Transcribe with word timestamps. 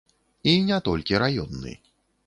І 0.53 0.55
не 0.69 0.79
толькі 0.89 1.21
раённы. 1.27 1.79